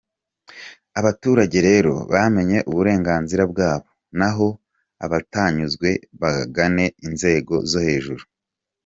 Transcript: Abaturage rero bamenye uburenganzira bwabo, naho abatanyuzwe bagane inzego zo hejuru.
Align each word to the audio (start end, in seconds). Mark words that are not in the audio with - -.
Abaturage 0.99 1.57
rero 1.69 1.93
bamenye 2.13 2.57
uburenganzira 2.69 3.43
bwabo, 3.51 3.87
naho 4.19 4.47
abatanyuzwe 5.05 5.89
bagane 6.21 6.85
inzego 7.07 7.55
zo 7.71 7.79
hejuru. 7.87 8.23